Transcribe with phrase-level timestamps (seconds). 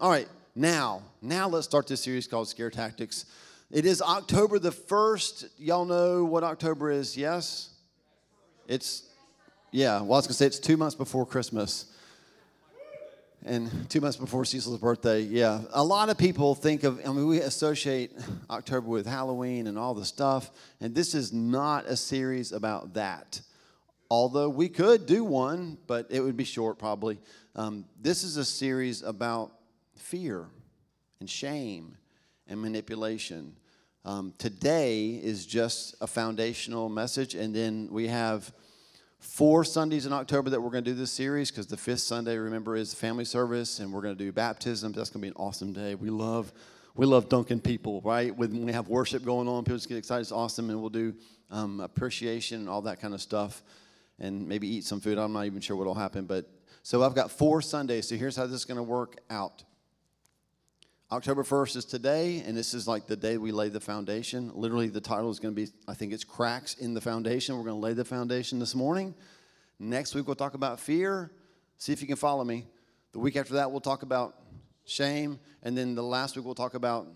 [0.00, 3.26] all right, now, now let's start this series called Scare Tactics.
[3.70, 5.50] It is October the 1st.
[5.58, 7.68] Y'all know what October is, yes?
[8.66, 9.02] It's,
[9.70, 11.92] yeah, well, I was going to say it's two months before Christmas.
[13.44, 15.60] And two months before Cecil's birthday, yeah.
[15.72, 18.12] A lot of people think of, I mean, we associate
[18.48, 20.50] October with Halloween and all the stuff.
[20.80, 23.42] And this is not a series about that.
[24.10, 27.18] Although we could do one, but it would be short probably.
[27.54, 29.52] Um, this is a series about
[30.00, 30.46] fear
[31.20, 31.96] and shame
[32.48, 33.54] and manipulation.
[34.04, 38.52] Um, today is just a foundational message, and then we have
[39.18, 42.36] four Sundays in October that we're going to do this series because the fifth Sunday,
[42.38, 44.92] remember, is family service, and we're going to do baptism.
[44.92, 45.94] That's going to be an awesome day.
[45.94, 46.52] We love
[46.96, 48.34] we love dunking people, right?
[48.34, 50.22] When we have worship going on, people just get excited.
[50.22, 51.14] It's awesome, and we'll do
[51.50, 53.62] um, appreciation and all that kind of stuff,
[54.18, 55.18] and maybe eat some food.
[55.18, 56.50] I'm not even sure what'll happen, but
[56.82, 58.08] so I've got four Sundays.
[58.08, 59.62] So here's how this is going to work out.
[61.12, 64.52] October 1st is today, and this is like the day we lay the foundation.
[64.54, 67.56] Literally, the title is going to be, I think it's Cracks in the Foundation.
[67.56, 69.16] We're going to lay the foundation this morning.
[69.80, 71.32] Next week, we'll talk about fear.
[71.78, 72.64] See if you can follow me.
[73.10, 74.36] The week after that, we'll talk about
[74.84, 75.40] shame.
[75.64, 77.08] And then the last week, we'll talk about,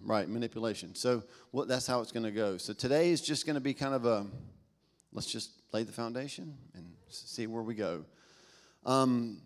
[0.00, 0.94] right, manipulation.
[0.94, 1.22] So
[1.52, 2.56] well, that's how it's going to go.
[2.56, 4.26] So today is just going to be kind of a,
[5.12, 8.06] let's just lay the foundation and see where we go.
[8.86, 9.42] Um,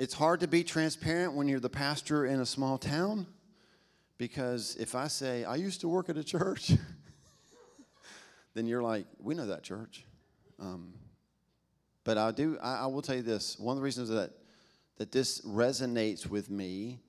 [0.00, 3.26] it's hard to be transparent when you're the pastor in a small town
[4.16, 6.72] because if I say, I used to work at a church,
[8.54, 10.06] then you're like, we know that church.
[10.58, 10.94] Um,
[12.02, 14.30] but I do, I, I will tell you this one of the reasons that,
[14.96, 17.00] that this resonates with me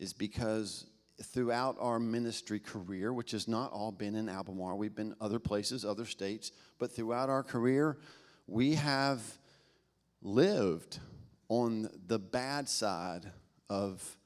[0.00, 0.86] is because
[1.22, 5.84] throughout our ministry career, which has not all been in Albemarle, we've been other places,
[5.84, 7.96] other states, but throughout our career,
[8.48, 9.22] we have
[10.20, 10.98] lived
[11.48, 13.30] on the bad side
[13.68, 14.16] of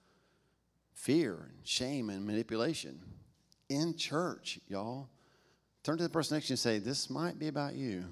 [0.94, 3.00] fear and shame and manipulation
[3.68, 5.08] in church, y'all.
[5.82, 8.04] Turn to the person next to you and say, This might be about you.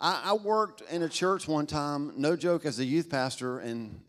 [0.00, 4.00] I, I worked in a church one time, no joke, as a youth pastor, and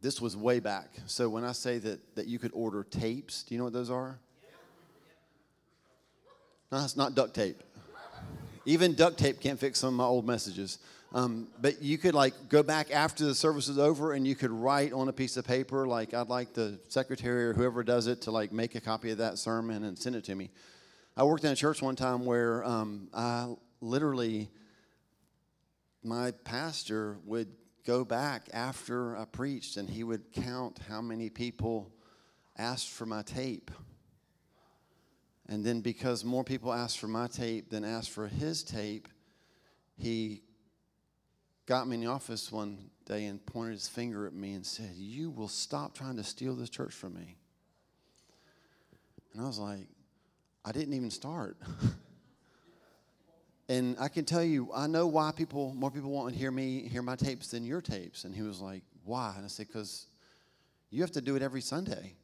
[0.00, 0.90] this was way back.
[1.06, 3.90] So when I say that, that you could order tapes, do you know what those
[3.90, 4.18] are?
[6.70, 7.62] No, it's not duct tape.
[8.64, 10.78] Even duct tape can't fix some of my old messages.
[11.14, 14.50] Um, but you could like go back after the service is over and you could
[14.50, 18.22] write on a piece of paper like I'd like the secretary or whoever does it
[18.22, 20.50] to like make a copy of that sermon and send it to me.
[21.14, 23.52] I worked in a church one time where um, I
[23.82, 24.48] literally
[26.02, 27.48] my pastor would
[27.86, 31.92] go back after I preached and he would count how many people
[32.56, 33.70] asked for my tape.
[35.46, 39.08] And then because more people asked for my tape than asked for his tape,
[39.98, 40.42] he
[41.66, 44.90] got me in the office one day and pointed his finger at me and said,
[44.94, 47.36] You will stop trying to steal this church from me.
[49.32, 49.86] And I was like,
[50.64, 51.56] I didn't even start.
[53.68, 56.86] and I can tell you, I know why people, more people want to hear me,
[56.88, 58.24] hear my tapes than your tapes.
[58.24, 59.34] And he was like, Why?
[59.36, 60.06] And I said, Because
[60.90, 62.14] you have to do it every Sunday.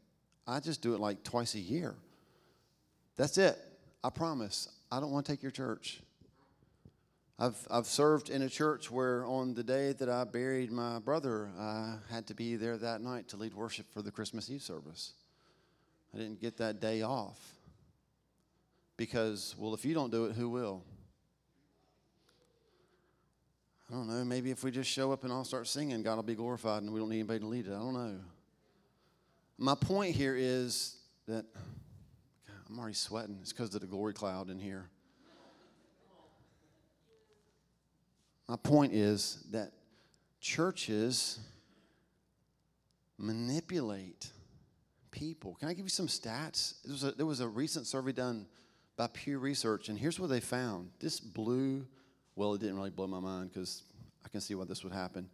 [0.47, 1.95] I just do it like twice a year.
[3.17, 3.59] That's it.
[4.03, 4.69] I promise.
[4.91, 6.01] I don't want to take your church.
[7.41, 11.51] I've, I've served in a church where on the day that I buried my brother,
[11.57, 15.13] I had to be there that night to lead worship for the Christmas Eve service.
[16.13, 17.39] I didn't get that day off
[18.97, 20.83] because, well, if you don't do it, who will?
[23.89, 24.25] I don't know.
[24.25, 26.93] Maybe if we just show up and all start singing, God will be glorified and
[26.93, 27.73] we don't need anybody to lead it.
[27.73, 28.17] I don't know.
[29.59, 30.97] My point here is
[31.29, 31.45] that
[32.69, 33.39] I'm already sweating.
[33.43, 34.91] It's because of the glory cloud in here.
[38.49, 39.73] My point is that
[40.41, 41.39] churches
[43.19, 44.31] manipulate
[45.11, 45.55] people.
[45.57, 46.75] Can I give you some stats?
[46.85, 48.47] There was a, there was a recent survey done
[48.97, 50.91] by Pew Research, and here's what they found.
[50.99, 51.87] This blew,
[52.37, 53.83] well, it didn't really blow my mind because
[54.25, 55.29] I can see why this would happen.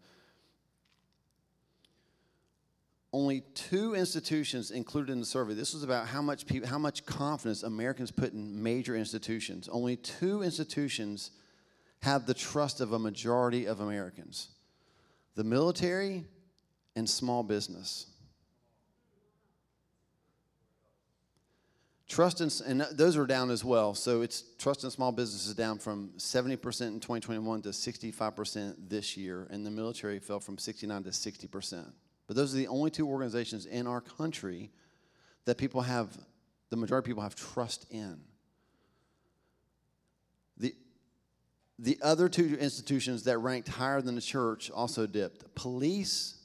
[3.13, 5.55] Only two institutions included in the survey.
[5.55, 9.69] This was about how much people, how much confidence Americans put in major institutions.
[9.69, 11.31] Only two institutions
[12.05, 14.49] have the trust of a majority of Americans
[15.37, 16.25] the military
[16.95, 18.07] and small business.
[22.07, 23.95] Trust in, and those are down as well.
[23.95, 29.17] So it's trust in small business is down from 70% in 2021 to 65% this
[29.17, 31.91] year, and the military fell from 69 to 60%.
[32.29, 34.71] But those are the only two organizations in our country
[35.47, 36.17] that people have,
[36.69, 38.21] the majority of people have trust in.
[41.79, 45.55] The other two institutions that ranked higher than the church also dipped.
[45.55, 46.37] Police.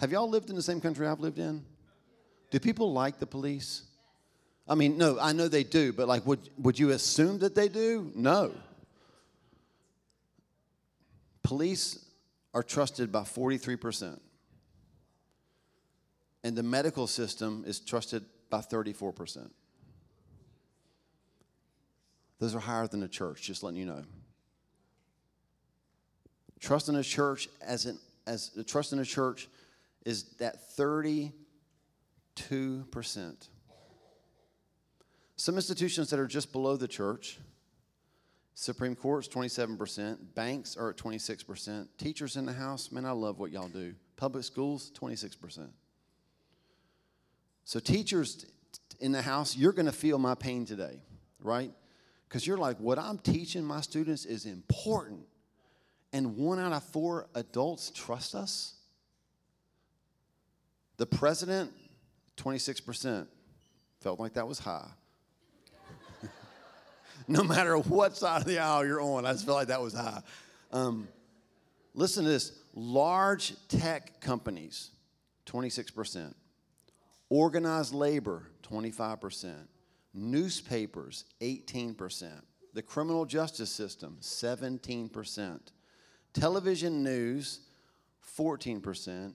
[0.00, 1.64] Have y'all lived in the same country I've lived in?
[2.50, 3.82] Do people like the police?
[4.68, 7.68] I mean, no, I know they do, but like, would, would you assume that they
[7.68, 8.10] do?
[8.14, 8.52] No.
[11.42, 12.04] Police
[12.54, 14.20] are trusted by 43%,
[16.44, 19.50] and the medical system is trusted by 34%.
[22.38, 24.02] Those are higher than the church, just letting you know.
[26.62, 29.48] Trust in a church as an as the trust in a church
[30.06, 31.32] is that 32%.
[35.36, 37.40] Some institutions that are just below the church,
[38.54, 43.50] Supreme Court's 27%, banks are at 26%, teachers in the house, man, I love what
[43.50, 43.94] y'all do.
[44.16, 45.68] Public schools, 26%.
[47.64, 48.46] So, teachers
[49.00, 51.00] in the house, you're going to feel my pain today,
[51.40, 51.72] right?
[52.28, 55.26] Because you're like, what I'm teaching my students is important
[56.12, 58.74] and one out of four adults trust us?
[60.98, 61.72] The president,
[62.36, 63.26] 26%,
[64.00, 64.88] felt like that was high.
[67.28, 69.94] no matter what side of the aisle you're on, I just felt like that was
[69.94, 70.20] high.
[70.70, 71.08] Um,
[71.94, 74.90] listen to this large tech companies,
[75.46, 76.34] 26%.
[77.28, 79.54] Organized labor, 25%.
[80.14, 82.30] Newspapers, 18%.
[82.74, 85.60] The criminal justice system, 17%.
[86.32, 87.60] Television news,
[88.38, 89.34] 14%.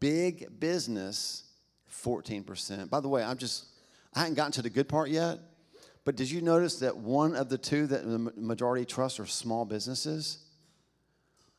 [0.00, 1.44] Big business,
[1.90, 2.90] 14%.
[2.90, 3.66] By the way, I'm just,
[4.14, 5.38] I haven't gotten to the good part yet,
[6.04, 9.64] but did you notice that one of the two that the majority trust are small
[9.64, 10.38] businesses?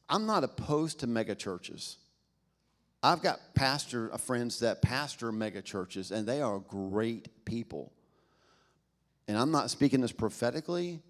[0.08, 1.98] I'm not opposed to mega churches.
[3.02, 7.94] I've got pastor uh, friends that pastor mega churches, and they are great people.
[9.28, 11.02] And I'm not speaking this prophetically,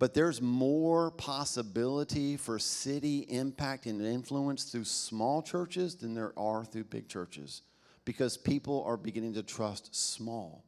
[0.00, 6.64] but there's more possibility for city impact and influence through small churches than there are
[6.64, 7.60] through big churches
[8.06, 10.64] because people are beginning to trust small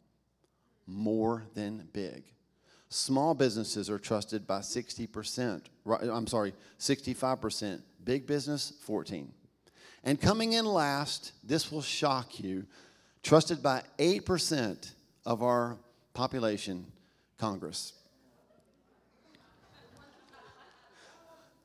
[0.86, 2.24] more than big.
[2.90, 7.80] Small businesses are trusted by 60%, I'm sorry, 65%.
[8.04, 9.32] Big business, 14.
[10.04, 12.66] And coming in last, this will shock you,
[13.22, 14.92] trusted by 8%
[15.24, 15.78] of our
[16.12, 16.84] population,
[17.38, 17.94] Congress.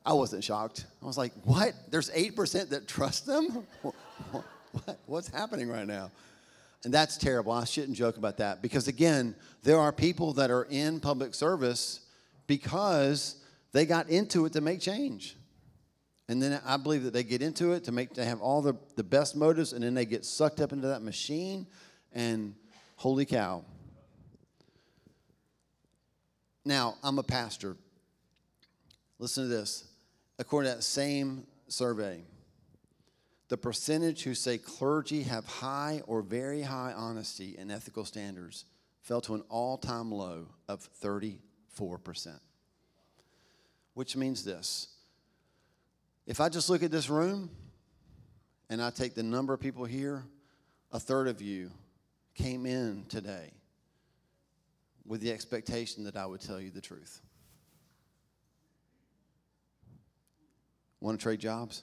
[0.08, 0.86] I wasn't shocked.
[1.02, 1.74] I was like, what?
[1.90, 3.66] There's 8% that trust them?
[4.72, 4.98] What?
[5.06, 6.10] What's happening right now?
[6.84, 7.52] And that's terrible.
[7.52, 12.00] I shouldn't joke about that because, again, there are people that are in public service
[12.46, 13.36] because
[13.72, 15.36] they got into it to make change.
[16.28, 18.74] And then I believe that they get into it to make to have all the,
[18.96, 21.66] the best motives, and then they get sucked up into that machine,
[22.12, 22.54] and
[22.96, 23.64] holy cow.
[26.66, 27.74] Now, I'm a pastor.
[29.18, 29.88] Listen to this
[30.38, 32.22] according to that same survey,
[33.48, 38.66] the percentage who say clergy have high or very high honesty and ethical standards
[39.00, 41.38] fell to an all time low of 34%.
[43.94, 44.88] Which means this
[46.26, 47.50] if I just look at this room
[48.68, 50.24] and I take the number of people here,
[50.92, 51.70] a third of you
[52.34, 53.50] came in today
[55.06, 57.22] with the expectation that I would tell you the truth.
[61.00, 61.82] Want to trade jobs?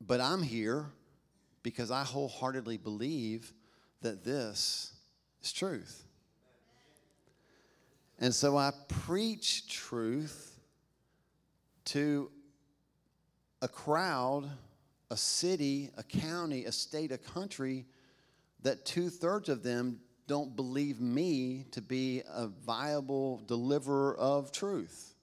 [0.00, 0.86] But I'm here
[1.62, 3.52] because I wholeheartedly believe
[4.02, 4.92] that this
[5.42, 6.04] is truth.
[8.18, 10.60] And so I preach truth
[11.86, 12.30] to
[13.62, 14.48] a crowd,
[15.10, 17.84] a city, a county, a state, a country
[18.62, 25.15] that two thirds of them don't believe me to be a viable deliverer of truth.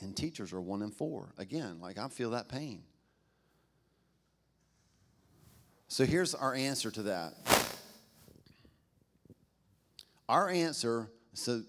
[0.00, 1.32] And teachers are one in four.
[1.38, 2.82] Again, like I feel that pain.
[5.88, 7.34] So here's our answer to that.
[10.28, 11.62] Our answer, so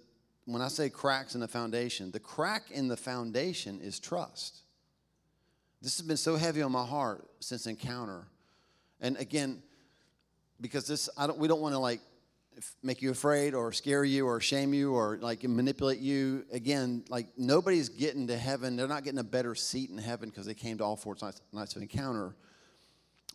[0.45, 4.61] when I say cracks in the foundation, the crack in the foundation is trust.
[5.81, 8.27] This has been so heavy on my heart since encounter.
[8.99, 9.61] And again,
[10.59, 12.01] because this I don't we don't want to like
[12.81, 16.45] make you afraid or scare you or shame you or like manipulate you.
[16.51, 18.75] Again, like nobody's getting to heaven.
[18.75, 21.41] They're not getting a better seat in heaven because they came to all four nights,
[21.51, 22.35] nights of encounter.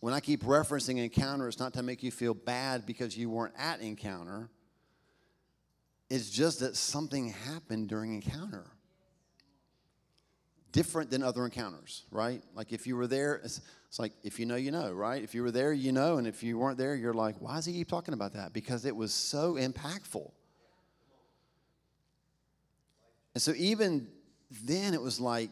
[0.01, 3.53] When I keep referencing encounter, it's not to make you feel bad because you weren't
[3.57, 4.49] at encounter.
[6.09, 8.65] It's just that something happened during encounter.
[10.73, 12.41] Different than other encounters, right?
[12.53, 13.41] Like if you were there,
[13.93, 15.21] it's, like, if you know, you know, right?
[15.21, 16.17] If you were there, you know.
[16.17, 18.51] And if you weren't there, you're like, why does he keep talking about that?
[18.51, 20.31] Because it was so impactful.
[23.35, 24.07] And so even
[24.63, 25.51] then, it was like,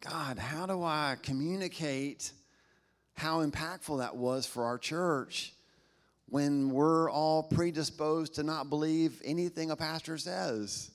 [0.00, 2.32] God, how do I communicate
[3.12, 5.52] how impactful that was for our church
[6.30, 10.90] when we're all predisposed to not believe anything a pastor says?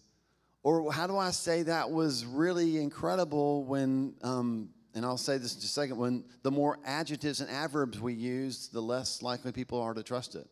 [0.64, 5.56] Or how do I say that was really incredible when, um, and I'll say this
[5.56, 9.80] in a second, when the more adjectives and adverbs we use, the less likely people
[9.82, 10.48] are to trust it?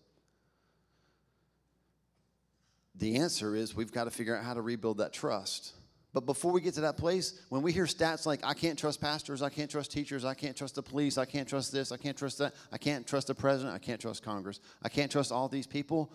[2.95, 5.73] The answer is we've got to figure out how to rebuild that trust.
[6.11, 8.99] But before we get to that place, when we hear stats like, I can't trust
[8.99, 11.97] pastors, I can't trust teachers, I can't trust the police, I can't trust this, I
[11.97, 15.31] can't trust that, I can't trust the president, I can't trust Congress, I can't trust
[15.31, 16.11] all these people,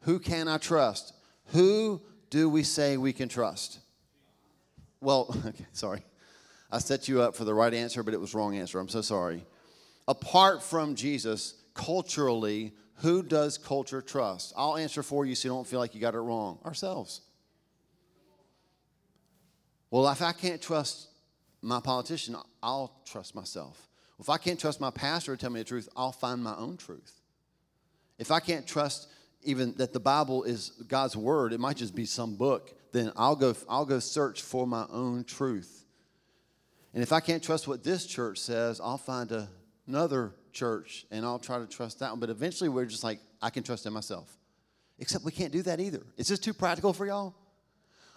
[0.00, 1.14] who can I trust?
[1.46, 3.78] Who do we say we can trust?
[5.00, 6.02] Well, okay, sorry.
[6.70, 8.78] I set you up for the right answer, but it was wrong answer.
[8.78, 9.44] I'm so sorry.
[10.08, 14.52] Apart from Jesus, culturally, who does culture trust?
[14.56, 16.58] I'll answer for you so you don't feel like you got it wrong.
[16.64, 17.20] Ourselves.
[19.90, 21.08] Well, if I can't trust
[21.62, 23.88] my politician, I'll trust myself.
[24.18, 26.76] If I can't trust my pastor to tell me the truth, I'll find my own
[26.76, 27.20] truth.
[28.18, 29.08] If I can't trust
[29.42, 33.36] even that the Bible is God's word, it might just be some book, then I'll
[33.36, 35.85] go, I'll go search for my own truth.
[36.96, 39.50] And if I can't trust what this church says, I'll find a,
[39.86, 42.20] another church and I'll try to trust that one.
[42.20, 44.34] But eventually we're just like, I can trust in myself.
[44.98, 46.00] Except we can't do that either.
[46.16, 47.34] Is this too practical for y'all?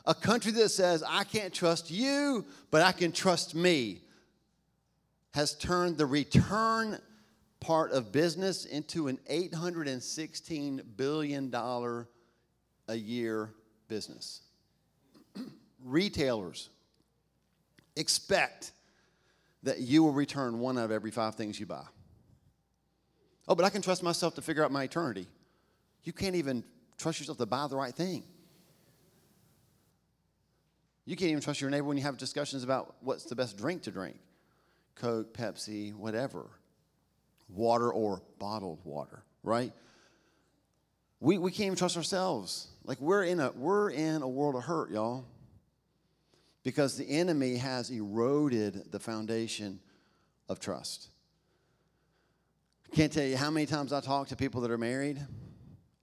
[0.06, 4.00] A country that says, I can't trust you, but I can trust me,
[5.34, 7.00] has turned the return
[7.60, 13.54] part of business into an $816 billion a year
[13.90, 14.44] business.
[15.84, 16.70] Retailers
[18.00, 18.72] expect
[19.64, 21.84] that you will return one of every five things you buy.
[23.48, 25.28] Oh, but I can trust myself to figure out my eternity.
[26.04, 26.64] You can't even
[26.98, 28.24] trust yourself to buy the right thing.
[31.06, 33.82] You can't even trust your neighbor when you have discussions about what's the best drink
[33.84, 34.16] to drink
[34.96, 36.46] Coke, Pepsi, whatever,
[37.48, 39.74] water or bottled water, right?
[41.20, 42.68] We, we can't even trust ourselves.
[42.84, 45.26] Like we're in a we're in a world of hurt, y'all.
[46.64, 49.80] Because the enemy has eroded the foundation
[50.48, 51.10] of trust.
[52.92, 55.20] I can't tell you how many times I talk to people that are married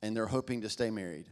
[0.03, 1.27] and they're hoping to stay married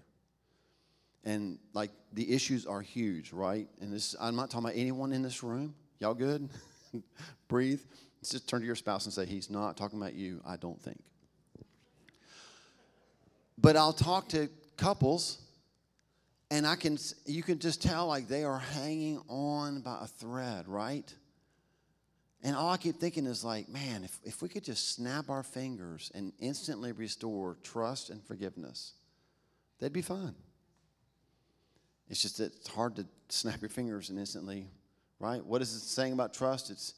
[1.25, 3.69] and like the issues are huge, right?
[3.81, 5.75] And this, I'm not talking about anyone in this room.
[5.99, 6.49] Y'all good?
[7.49, 7.81] Breathe.
[8.23, 11.03] Just turn to your spouse and say, He's not talking about you, I don't think.
[13.57, 15.39] But I'll talk to couples,
[16.55, 20.69] and I can, you can just tell like they are hanging on by a thread,
[20.69, 21.13] right?
[22.45, 25.43] And all I keep thinking is like, man, if, if we could just snap our
[25.43, 28.93] fingers and instantly restore trust and forgiveness,
[29.81, 30.37] they'd be fine.
[32.09, 34.69] It's just that it's hard to snap your fingers and instantly,
[35.19, 35.45] right?
[35.45, 36.71] What is it saying about trust?
[36.71, 36.95] It's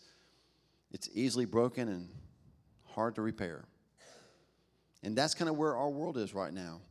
[0.92, 2.10] it's easily broken and
[2.84, 3.64] hard to repair.
[5.02, 6.82] And that's kind of where our world is right now.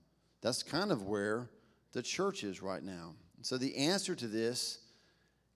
[0.41, 1.49] That's kind of where
[1.95, 3.15] the church is right now.
[3.41, 4.79] So the answer to this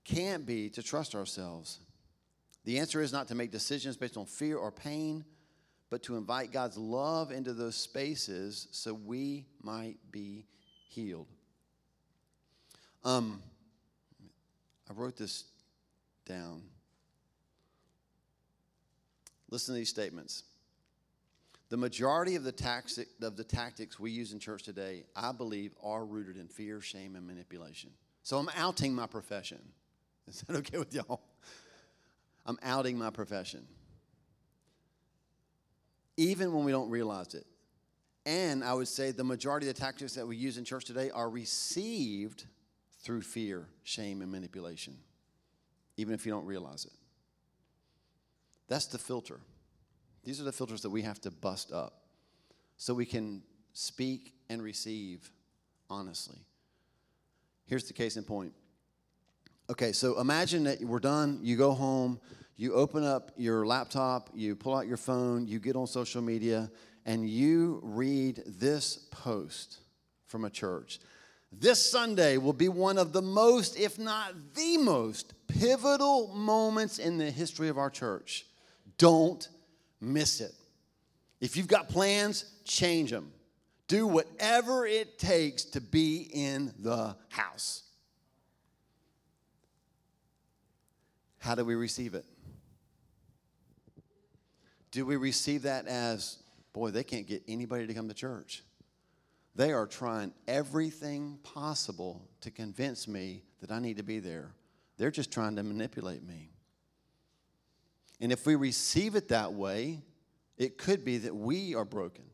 [0.05, 1.79] can't be to trust ourselves.
[2.63, 5.25] The answer is not to make decisions based on fear or pain,
[5.89, 10.45] but to invite God's love into those spaces so we might be
[10.87, 11.27] healed.
[13.03, 13.43] Um,
[14.89, 15.43] I wrote this
[16.25, 16.61] down.
[19.49, 20.43] Listen to these statements.
[21.69, 26.03] The majority of the, of the tactics we use in church today, I believe, are
[26.03, 27.91] rooted in fear, shame, and manipulation.
[28.23, 29.59] So I'm outing my profession.
[30.27, 31.21] Is that okay with y'all?
[32.45, 33.67] I'm outing my profession.
[36.17, 37.45] Even when we don't realize it.
[38.25, 41.09] And I would say the majority of the tactics that we use in church today
[41.11, 42.45] are received
[43.01, 44.97] through fear, shame, and manipulation,
[45.97, 46.91] even if you don't realize it.
[48.67, 49.39] That's the filter.
[50.23, 52.03] These are the filters that we have to bust up
[52.77, 53.41] so we can
[53.73, 55.31] speak and receive
[55.89, 56.39] honestly.
[57.65, 58.53] Here's the case in point.
[59.69, 62.19] Okay, so imagine that we're done, you go home,
[62.57, 66.69] you open up your laptop, you pull out your phone, you get on social media,
[67.05, 69.77] and you read this post
[70.25, 70.99] from a church.
[71.51, 77.17] This Sunday will be one of the most, if not the most, pivotal moments in
[77.17, 78.45] the history of our church.
[78.97, 79.47] Don't
[80.01, 80.53] miss it.
[81.41, 83.31] If you've got plans, change them.
[83.87, 87.83] Do whatever it takes to be in the house.
[91.39, 92.25] How do we receive it?
[94.91, 96.37] Do we receive that as,
[96.73, 98.63] boy, they can't get anybody to come to church?
[99.55, 104.51] They are trying everything possible to convince me that I need to be there.
[104.97, 106.51] They're just trying to manipulate me.
[108.21, 110.01] And if we receive it that way,
[110.57, 112.25] it could be that we are broken.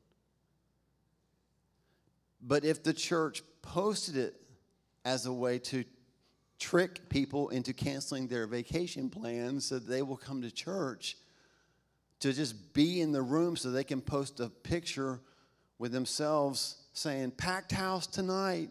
[2.41, 4.35] But if the church posted it
[5.03, 5.83] as a way to
[6.59, 11.17] trick people into canceling their vacation plans so they will come to church
[12.19, 15.19] to just be in the room so they can post a picture
[15.77, 18.69] with themselves saying, packed house tonight,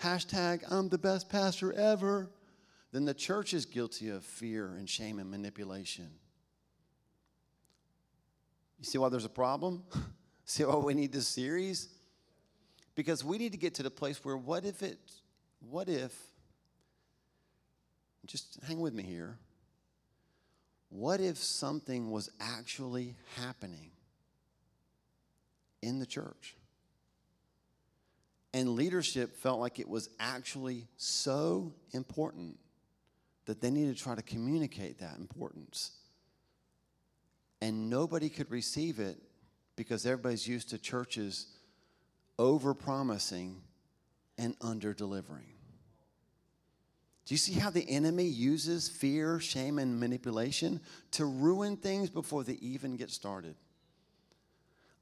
[0.00, 2.30] hashtag, I'm the best pastor ever,
[2.92, 6.10] then the church is guilty of fear and shame and manipulation.
[8.82, 9.84] You see why there's a problem?
[10.44, 11.88] see why we need this series?
[12.96, 14.98] Because we need to get to the place where what if it,
[15.60, 16.12] what if,
[18.26, 19.38] just hang with me here.
[20.88, 23.92] What if something was actually happening
[25.80, 26.56] in the church?
[28.52, 32.58] And leadership felt like it was actually so important
[33.44, 35.92] that they needed to try to communicate that importance.
[37.62, 39.16] And nobody could receive it
[39.76, 41.46] because everybody's used to churches
[42.36, 43.62] over promising
[44.36, 45.46] and under delivering.
[47.24, 50.80] Do you see how the enemy uses fear, shame, and manipulation
[51.12, 53.54] to ruin things before they even get started?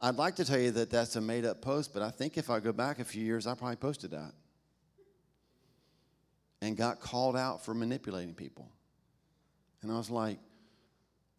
[0.03, 2.51] I'd like to tell you that that's a made up post, but I think if
[2.51, 4.33] I go back a few years, I probably posted that
[6.61, 8.69] and got called out for manipulating people.
[9.81, 10.39] And I was like,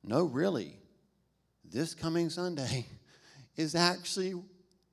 [0.04, 0.81] no, really.
[1.72, 2.86] This coming Sunday
[3.56, 4.34] is actually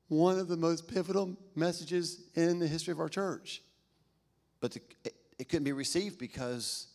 [0.06, 3.62] one of the most pivotal messages in the history of our church.
[4.60, 6.86] But the, it, it couldn't be received because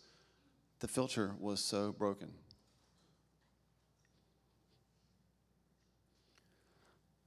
[0.79, 2.29] the filter was so broken.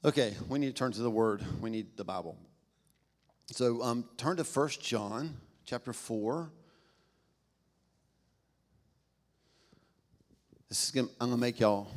[0.05, 1.43] Okay, we need to turn to the Word.
[1.61, 2.39] We need the Bible.
[3.51, 6.51] So um, turn to 1 John chapter 4.
[10.69, 11.89] This is gonna, I'm going to make y'all,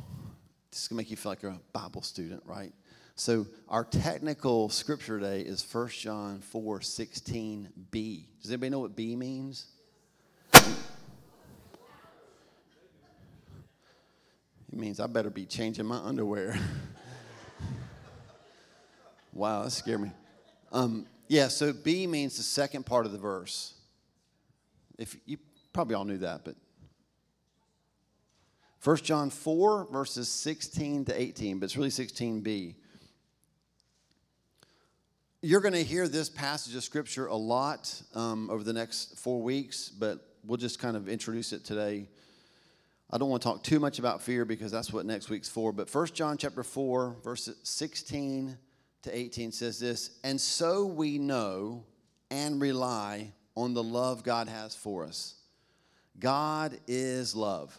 [0.70, 2.72] this is going to make you feel like you're a Bible student, right?
[3.16, 8.24] So our technical scripture today is 1 John 4 16b.
[8.40, 9.66] Does anybody know what B means?
[14.72, 16.56] It means I better be changing my underwear.
[19.32, 20.12] wow, that scared me.
[20.70, 23.74] Um, yeah, so B means the second part of the verse.
[24.96, 25.38] If you
[25.72, 26.54] probably all knew that, but
[28.82, 32.74] 1 John 4, verses 16 to 18, but it's really 16b.
[35.42, 39.42] You're going to hear this passage of scripture a lot um, over the next four
[39.42, 42.08] weeks, but we'll just kind of introduce it today.
[43.10, 45.72] I don't want to talk too much about fear because that's what next week's for.
[45.72, 48.56] But 1 John chapter 4, verses 16
[49.02, 51.84] to 18 says this And so we know
[52.30, 55.34] and rely on the love God has for us.
[56.18, 57.78] God is love.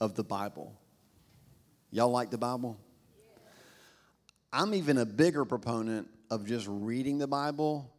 [0.00, 0.78] of the Bible.
[1.90, 2.78] Y'all like the Bible?
[4.52, 7.92] I'm even a bigger proponent of just reading the Bible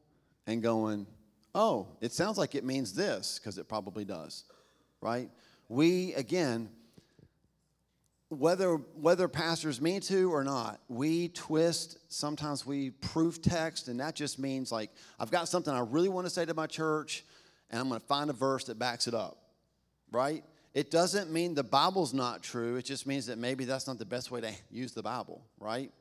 [0.45, 1.05] and going,
[1.53, 4.43] oh, it sounds like it means this, because it probably does,
[5.01, 5.29] right?
[5.69, 6.69] We, again,
[8.29, 11.97] whether whether pastors mean to or not, we twist.
[12.09, 16.27] Sometimes we proof text, and that just means like I've got something I really want
[16.27, 17.23] to say to my church,
[17.69, 19.37] and I'm going to find a verse that backs it up,
[20.11, 20.43] right?
[20.77, 22.75] It doesn't mean the Bible's not true.
[22.75, 25.91] It just means that maybe that's not the best way to use the Bible, right?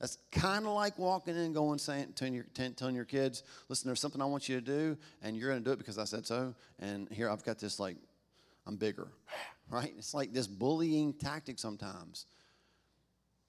[0.00, 3.86] That's kind of like walking in and going, saying, telling your, telling your kids, listen,
[3.88, 6.04] there's something I want you to do, and you're going to do it because I
[6.04, 6.52] said so.
[6.80, 7.96] And here I've got this, like,
[8.66, 9.06] I'm bigger,
[9.70, 9.94] right?
[9.96, 12.26] It's like this bullying tactic sometimes.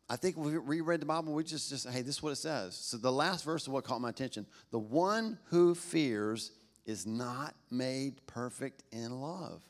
[0.07, 2.75] I think we reread the Bible, we just, just, hey, this is what it says.
[2.75, 4.45] So the last verse of what caught my attention.
[4.69, 6.51] The one who fears
[6.85, 9.63] is not made perfect in love.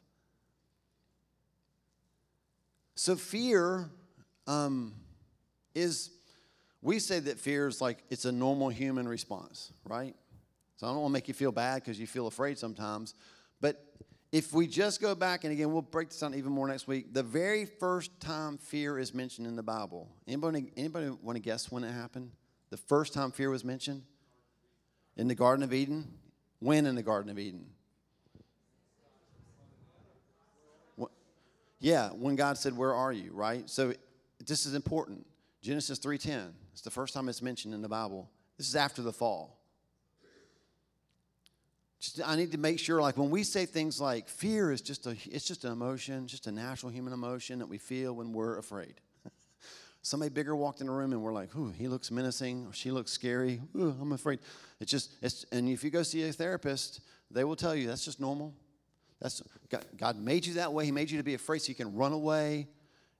[2.96, 3.90] So fear
[4.48, 4.94] um,
[5.74, 6.12] is
[6.82, 10.16] we say that fear is like it's a normal human response, right?
[10.78, 13.14] So I don't want to make you feel bad because you feel afraid sometimes.
[13.62, 13.84] But
[14.32, 17.14] if we just go back, and again, we'll break this down even more next week.
[17.14, 21.72] The very first time fear is mentioned in the Bible, anybody, anybody want to guess
[21.72, 22.32] when it happened?
[22.70, 24.04] The first time fear was mentioned?
[25.16, 26.14] In the Garden of Eden?
[26.60, 27.68] When in the Garden of Eden?
[31.80, 33.70] Yeah, when God said, "Where are you?" Right.
[33.70, 33.94] So
[34.46, 35.26] this is important.
[35.62, 36.54] Genesis three ten.
[36.74, 38.30] It's the first time it's mentioned in the Bible.
[38.58, 39.60] This is after the fall.
[42.00, 45.08] Just, I need to make sure, like when we say things like fear is just
[45.08, 48.58] a, it's just an emotion, just a natural human emotion that we feel when we're
[48.58, 48.96] afraid.
[50.02, 52.92] Somebody bigger walked in the room and we're like, "Ooh, he looks menacing," or "She
[52.92, 54.40] looks scary." Ooh, I'm afraid.
[54.80, 58.06] It's just, it's, and if you go see a therapist, they will tell you that's
[58.06, 58.54] just normal.
[59.22, 60.86] That's God, God made you that way.
[60.86, 62.68] He made you to be afraid so you can run away.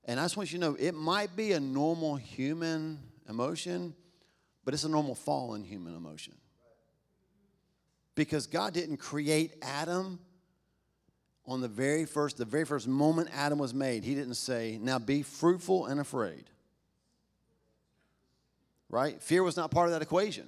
[0.06, 3.96] And I just want you to know it might be a normal human emotion,
[4.64, 6.36] but it's a normal fallen human emotion.
[8.14, 10.20] Because God didn't create Adam
[11.48, 14.04] on the very first, the very first moment Adam was made.
[14.04, 16.50] He didn't say, now be fruitful and afraid.
[18.90, 19.22] Right?
[19.22, 20.48] Fear was not part of that equation.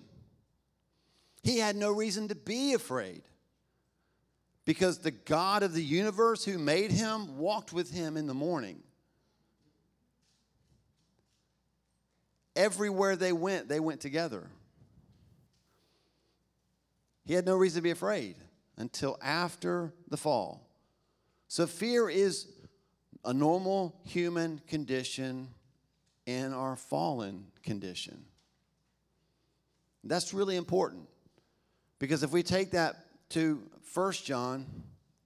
[1.44, 3.24] He had no reason to be afraid
[4.68, 8.84] because the God of the universe who made him walked with him in the morning.
[12.54, 14.50] Everywhere they went, they went together.
[17.24, 18.36] He had no reason to be afraid
[18.76, 20.68] until after the fall.
[21.48, 22.48] So, fear is
[23.24, 25.48] a normal human condition
[26.26, 28.26] in our fallen condition.
[30.04, 31.08] That's really important
[32.00, 33.62] because if we take that to
[33.94, 34.66] 1 John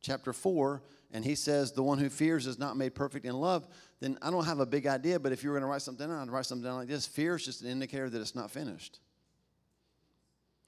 [0.01, 0.81] chapter 4,
[1.13, 3.67] and he says, The one who fears is not made perfect in love,
[3.99, 6.07] then I don't have a big idea, but if you were going to write something
[6.07, 8.51] down, I'd write something down like this Fear is just an indicator that it's not
[8.51, 8.99] finished.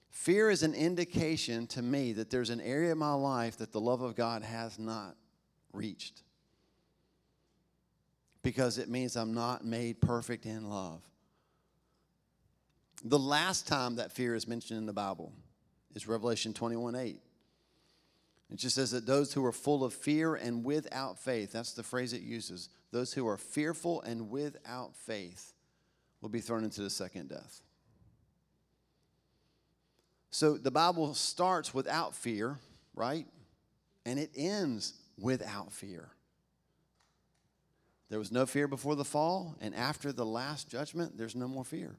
[0.10, 3.82] Fear is an indication to me that there's an area of my life that the
[3.82, 5.16] love of God has not
[5.74, 6.22] reached.
[8.44, 11.02] Because it means I'm not made perfect in love.
[13.04, 15.34] The last time that fear is mentioned in the Bible
[15.94, 17.20] is Revelation 21 8.
[18.52, 21.84] It just says that those who are full of fear and without faith, that's the
[21.84, 25.54] phrase it uses, those who are fearful and without faith
[26.22, 27.62] will be thrown into the second death.
[30.30, 32.58] So the Bible starts without fear,
[32.96, 33.28] right?
[34.06, 36.10] And it ends without fear.
[38.10, 41.64] There was no fear before the fall, and after the last judgment, there's no more
[41.64, 41.96] fear.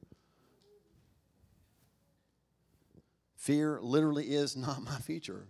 [3.37, 5.47] Fear literally is not my future.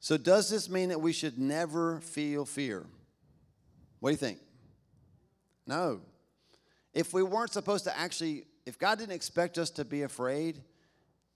[0.00, 2.86] So, does this mean that we should never feel fear?
[4.00, 4.38] What do you think?
[5.66, 6.00] No.
[6.94, 10.62] If we weren't supposed to actually, if God didn't expect us to be afraid,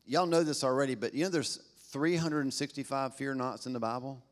[0.06, 1.60] y'all know this already, but you know there's
[1.90, 4.24] 365 fear nots in the Bible?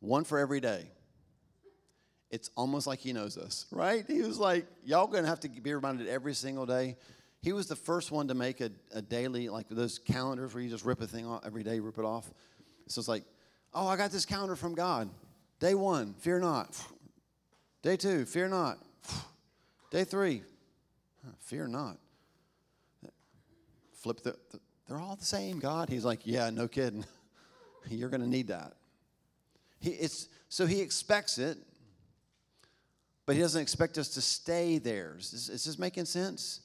[0.00, 0.90] One for every day
[2.34, 4.04] it's almost like he knows us, right?
[4.08, 6.96] He was like, y'all gonna have to be reminded every single day.
[7.40, 10.68] He was the first one to make a, a daily, like those calendars where you
[10.68, 12.28] just rip a thing off every day, rip it off.
[12.88, 13.22] So it's like,
[13.72, 15.10] oh, I got this calendar from God.
[15.60, 16.76] Day one, fear not.
[17.82, 18.78] Day two, fear not.
[19.92, 20.42] Day three,
[21.38, 21.98] fear not.
[23.92, 25.88] Flip the, the they're all the same, God.
[25.88, 27.04] He's like, yeah, no kidding.
[27.88, 28.72] You're gonna need that.
[29.78, 31.58] He, it's, so he expects it
[33.26, 35.16] but he doesn't expect us to stay there.
[35.18, 36.60] Is, is this making sense?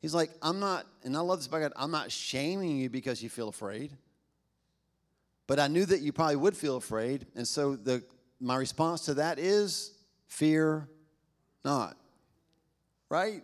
[0.00, 3.22] He's like, I'm not, and I love this about God, I'm not shaming you because
[3.22, 3.92] you feel afraid.
[5.46, 7.26] But I knew that you probably would feel afraid.
[7.34, 8.04] And so the
[8.40, 9.92] my response to that is
[10.26, 10.88] fear
[11.64, 11.96] not.
[13.08, 13.42] Right?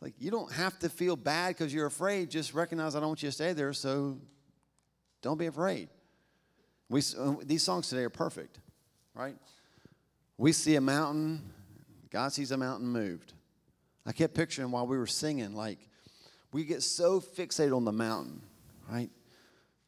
[0.00, 2.30] Like you don't have to feel bad because you're afraid.
[2.30, 4.18] Just recognize I don't want you to stay there, so
[5.20, 5.88] don't be afraid.
[6.88, 8.60] We, uh, these songs today are perfect,
[9.14, 9.34] right?
[10.38, 11.42] We see a mountain,
[12.10, 13.32] God sees a mountain moved.
[14.04, 15.78] I kept picturing while we were singing, like,
[16.52, 18.40] we get so fixated on the mountain,
[18.88, 19.10] right?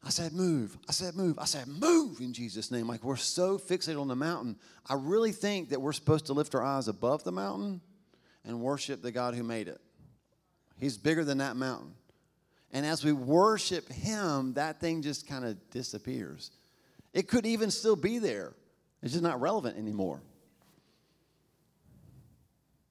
[0.03, 0.77] I said, move.
[0.87, 1.37] I said, move.
[1.39, 2.87] I said, move in Jesus' name.
[2.87, 4.57] Like, we're so fixated on the mountain.
[4.87, 7.81] I really think that we're supposed to lift our eyes above the mountain
[8.45, 9.79] and worship the God who made it.
[10.77, 11.93] He's bigger than that mountain.
[12.71, 16.51] And as we worship Him, that thing just kind of disappears.
[17.13, 18.53] It could even still be there,
[19.01, 20.21] it's just not relevant anymore.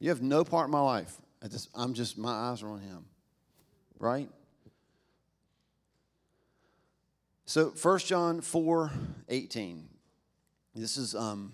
[0.01, 1.17] You have no part in my life.
[1.43, 3.05] I just, I'm just, my eyes are on him.
[3.99, 4.29] Right?
[7.47, 8.91] So 1 John 4
[9.29, 9.89] 18.
[10.75, 11.53] This is, um,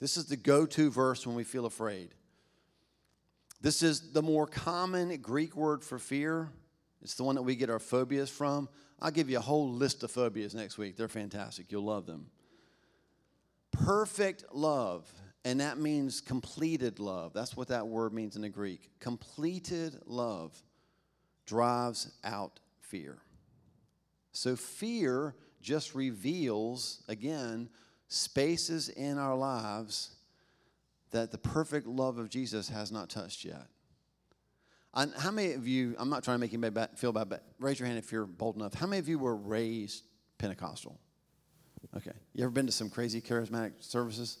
[0.00, 2.14] this is the go to verse when we feel afraid.
[3.60, 6.50] This is the more common Greek word for fear.
[7.02, 8.68] It's the one that we get our phobias from.
[9.00, 10.96] I'll give you a whole list of phobias next week.
[10.96, 11.70] They're fantastic.
[11.70, 12.26] You'll love them.
[13.70, 15.08] Perfect love
[15.44, 17.32] And that means completed love.
[17.32, 18.90] That's what that word means in the Greek.
[19.00, 20.56] Completed love
[21.46, 23.18] drives out fear.
[24.32, 27.68] So fear just reveals, again,
[28.08, 30.14] spaces in our lives
[31.10, 33.66] that the perfect love of Jesus has not touched yet.
[34.94, 37.80] And how many of you, I'm not trying to make you feel bad, but raise
[37.80, 38.74] your hand if you're bold enough.
[38.74, 40.04] How many of you were raised
[40.38, 40.98] Pentecostal?
[41.96, 42.12] Okay.
[42.34, 44.38] You ever been to some crazy charismatic services?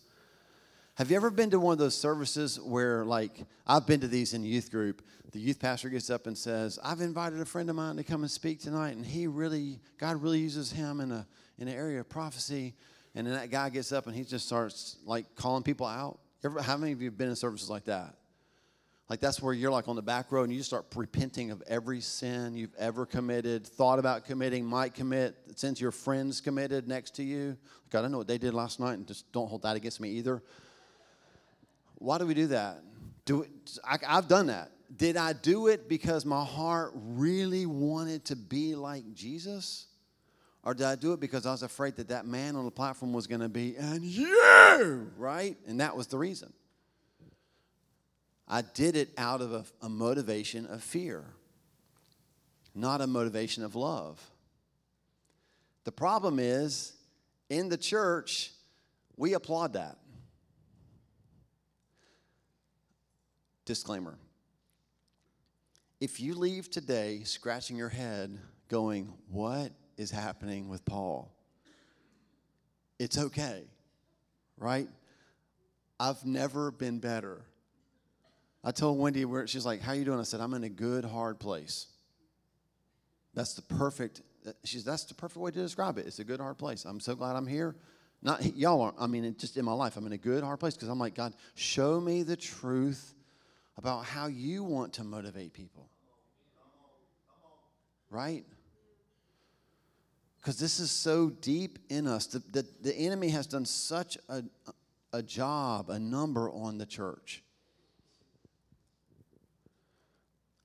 [0.96, 4.34] Have you ever been to one of those services where, like, I've been to these
[4.34, 5.00] in youth group?
[5.30, 8.22] The youth pastor gets up and says, "I've invited a friend of mine to come
[8.22, 11.26] and speak tonight, and he really, God really uses him in a
[11.56, 12.74] in an area of prophecy."
[13.14, 16.18] And then that guy gets up and he just starts like calling people out.
[16.44, 18.16] Ever, how many of you have been in services like that?
[19.08, 21.62] Like that's where you're like on the back row and you just start repenting of
[21.66, 27.14] every sin you've ever committed, thought about committing, might commit, since your friends committed next
[27.16, 27.56] to you.
[27.90, 30.10] God, I know what they did last night, and just don't hold that against me
[30.10, 30.42] either.
[32.02, 32.82] Why do we do that?
[33.24, 33.46] Do
[33.84, 34.72] I, I've done that.
[34.94, 39.86] Did I do it because my heart really wanted to be like Jesus?
[40.64, 43.12] Or did I do it because I was afraid that that man on the platform
[43.12, 45.56] was going to be, and you, right?
[45.66, 46.52] And that was the reason.
[48.46, 51.24] I did it out of a, a motivation of fear,
[52.74, 54.20] not a motivation of love.
[55.84, 56.92] The problem is,
[57.48, 58.52] in the church,
[59.16, 59.98] we applaud that.
[63.64, 64.18] Disclaimer
[66.02, 71.32] if you leave today scratching your head, going, What is happening with Paul?
[72.98, 73.62] It's okay,
[74.58, 74.88] right?
[76.00, 77.42] I've never been better.
[78.64, 80.18] I told Wendy, where she's like, How you doing?
[80.18, 81.86] I said, I'm in a good, hard place.
[83.32, 84.22] That's the perfect,
[84.64, 86.06] she's, that's the perfect way to describe it.
[86.08, 86.84] It's a good, hard place.
[86.84, 87.76] I'm so glad I'm here.
[88.22, 90.74] Not y'all are, I mean, just in my life, I'm in a good, hard place
[90.74, 93.14] because I'm like, God, show me the truth
[93.76, 95.88] about how you want to motivate people.
[98.10, 98.44] Right?
[100.40, 102.26] Because this is so deep in us.
[102.26, 104.42] The, the, the enemy has done such a,
[105.12, 107.42] a job, a number on the church.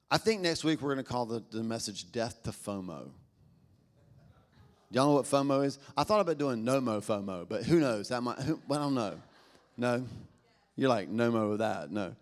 [0.09, 3.09] I think next week we're going to call the, the message Death to FOMO.
[4.89, 5.79] Y'all know what FOMO is?
[5.97, 8.07] I thought about doing no mo FOMO, but who knows?
[8.07, 9.15] That might, who, I don't know.
[9.75, 10.05] No?
[10.77, 11.91] You're like, no mo with that.
[11.91, 12.15] No.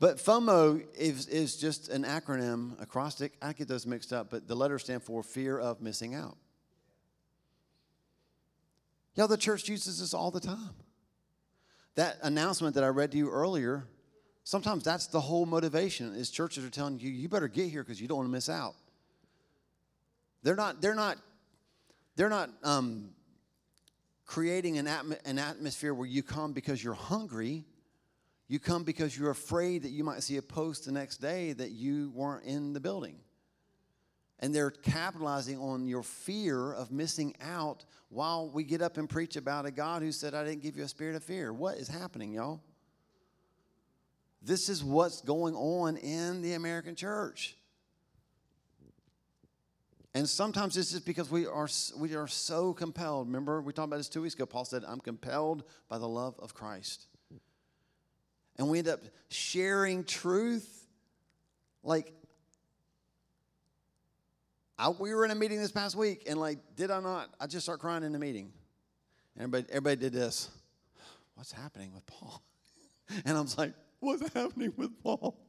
[0.00, 3.34] But FOMO is, is just an acronym, acrostic.
[3.42, 6.38] I get those mixed up, but the letters stand for fear of missing out.
[9.14, 10.70] Y'all, the church uses this all the time.
[11.96, 13.84] That announcement that I read to you earlier,
[14.42, 18.00] sometimes that's the whole motivation is churches are telling you, you better get here because
[18.00, 18.76] you don't want to miss out.
[20.42, 21.18] They're not, they're not,
[22.16, 23.10] they're not um,
[24.24, 27.66] creating an, atm- an atmosphere where you come because you're hungry
[28.50, 31.70] you come because you're afraid that you might see a post the next day that
[31.70, 33.20] you weren't in the building.
[34.40, 39.36] And they're capitalizing on your fear of missing out while we get up and preach
[39.36, 41.52] about a God who said, I didn't give you a spirit of fear.
[41.52, 42.60] What is happening, y'all?
[44.42, 47.54] This is what's going on in the American church.
[50.12, 53.28] And sometimes this is because we are, we are so compelled.
[53.28, 54.44] Remember, we talked about this two weeks ago.
[54.44, 57.06] Paul said, I'm compelled by the love of Christ
[58.60, 60.86] and we end up sharing truth.
[61.82, 62.12] Like,
[64.78, 67.30] I, we were in a meeting this past week, and like, did I not?
[67.40, 68.52] I just start crying in the meeting.
[69.38, 70.50] Everybody, everybody did this.
[71.36, 72.42] What's happening with Paul?
[73.24, 75.36] And I was like, what's happening with Paul?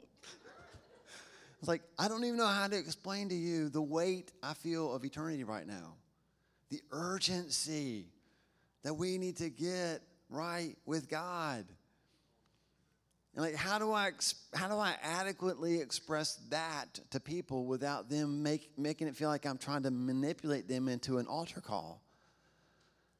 [1.60, 4.92] It's like, I don't even know how to explain to you the weight I feel
[4.96, 5.94] of eternity right now,
[6.72, 8.08] the urgency
[8.82, 11.66] that we need to get right with God.
[13.36, 14.12] And like, how do I
[14.54, 19.46] how do I adequately express that to people without them make, making it feel like
[19.46, 22.02] I'm trying to manipulate them into an altar call?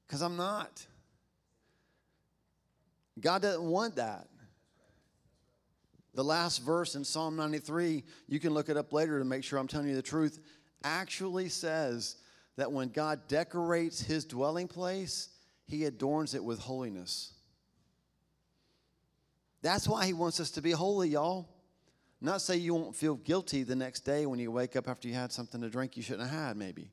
[0.06, 0.86] Because I'm not.
[3.20, 4.28] God doesn't want that.
[6.14, 9.60] The last verse in Psalm 93, you can look it up later to make sure
[9.60, 10.40] I'm telling you the truth,
[10.84, 12.18] actually says
[12.58, 15.30] that when God decorates his dwelling place,
[15.68, 17.34] he adorns it with holiness.
[19.62, 21.48] That's why he wants us to be holy, y'all.
[22.20, 25.14] Not say you won't feel guilty the next day when you wake up after you
[25.14, 26.92] had something to drink you shouldn't have had, maybe.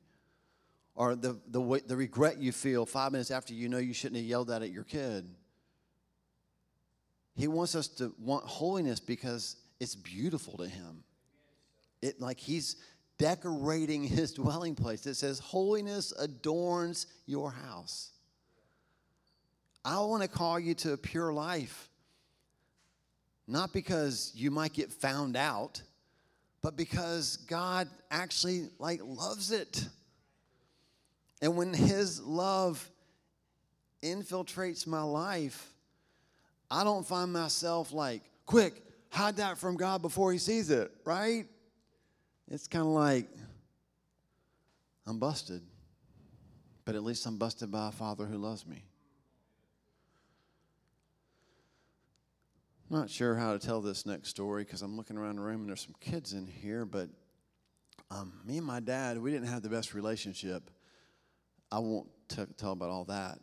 [0.95, 4.25] Or the, the, the regret you feel five minutes after you know you shouldn't have
[4.25, 5.29] yelled that at your kid.
[7.35, 11.03] He wants us to want holiness because it's beautiful to him.
[12.01, 12.77] It like he's
[13.17, 15.05] decorating his dwelling place.
[15.05, 18.11] It says, Holiness adorns your house.
[19.85, 21.88] I want to call you to a pure life.
[23.49, 25.81] Not because you might get found out,
[26.61, 29.87] but because God actually like loves it.
[31.41, 32.87] And when his love
[34.03, 35.73] infiltrates my life,
[36.69, 41.45] I don't find myself like, quick, hide that from God before he sees it, right?
[42.49, 43.27] It's kind of like,
[45.07, 45.61] I'm busted,
[46.85, 48.83] but at least I'm busted by a father who loves me.
[52.91, 55.69] Not sure how to tell this next story because I'm looking around the room and
[55.69, 57.09] there's some kids in here, but
[58.09, 60.71] um, me and my dad, we didn't have the best relationship.
[61.71, 63.37] I won't t- tell about all that.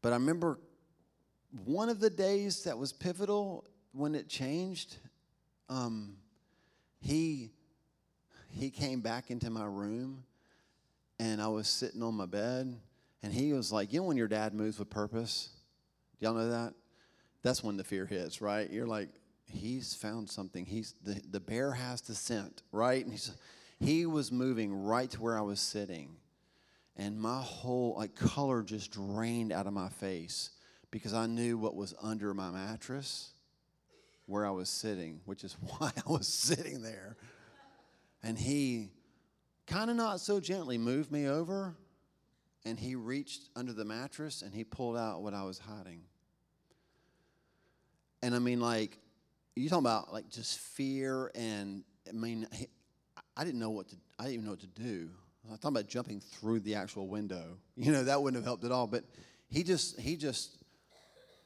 [0.00, 0.58] But I remember
[1.66, 4.96] one of the days that was pivotal when it changed.
[5.68, 6.16] Um,
[6.98, 7.50] he
[8.48, 10.24] he came back into my room,
[11.18, 12.74] and I was sitting on my bed,
[13.22, 15.50] and he was like, "You know when your dad moves with purpose?
[16.18, 16.74] Do y'all know that?
[17.42, 18.70] That's when the fear hits, right?
[18.70, 19.08] You're like,
[19.46, 20.64] he's found something.
[20.64, 23.02] He's the the bear has the scent, right?
[23.02, 23.32] And he's
[23.80, 26.16] he was moving right to where I was sitting
[26.96, 30.50] and my whole like color just drained out of my face
[30.90, 33.30] because I knew what was under my mattress
[34.26, 37.16] where I was sitting, which is why I was sitting there.
[38.22, 38.90] And he
[39.66, 41.74] kind of not so gently moved me over
[42.64, 46.02] and he reached under the mattress and he pulled out what I was hiding.
[48.22, 48.98] And I mean, like,
[49.56, 52.46] you talking about like just fear and I mean,
[53.36, 55.10] I didn't know what to, I didn't even know what to do.
[55.52, 57.58] I thought about jumping through the actual window.
[57.76, 58.86] You know, that wouldn't have helped at all.
[58.86, 59.04] But
[59.48, 60.58] he just he just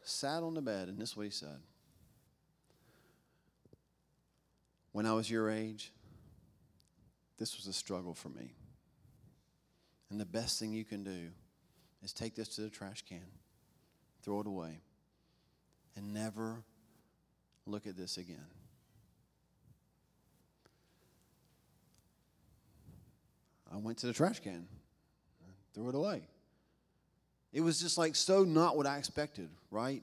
[0.02, 1.60] sat on the bed, and this is what he said.
[4.92, 5.92] When I was your age,
[7.38, 8.54] this was a struggle for me.
[10.10, 11.28] And the best thing you can do
[12.02, 13.24] is take this to the trash can,
[14.22, 14.80] throw it away,
[15.96, 16.62] and never
[17.66, 18.46] look at this again.
[23.72, 24.66] I went to the trash can,
[25.74, 26.22] threw it away.
[27.52, 30.02] It was just like so not what I expected, right?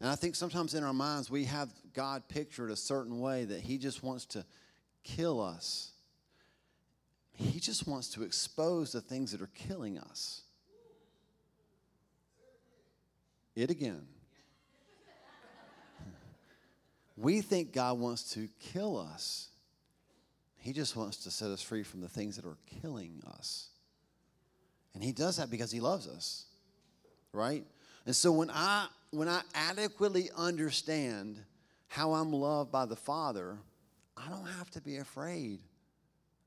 [0.00, 3.60] And I think sometimes in our minds we have God pictured a certain way that
[3.60, 4.44] He just wants to
[5.02, 5.92] kill us.
[7.32, 10.42] He just wants to expose the things that are killing us.
[13.54, 14.06] It again.
[17.16, 19.48] We think God wants to kill us.
[20.56, 23.68] He just wants to set us free from the things that are killing us.
[24.94, 26.46] And he does that because he loves us.
[27.32, 27.64] Right?
[28.06, 31.38] And so when I when I adequately understand
[31.88, 33.58] how I'm loved by the Father,
[34.16, 35.60] I don't have to be afraid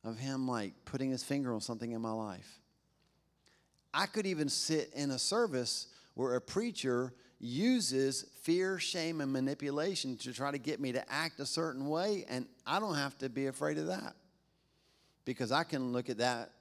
[0.04, 2.60] of him like putting his finger on something in my life.
[3.94, 7.14] I could even sit in a service where a preacher
[7.46, 12.26] uses fear, shame, and manipulation to try to get me to act a certain way,
[12.28, 14.16] and I don't have to be afraid of that.
[15.24, 16.52] Because I can look at that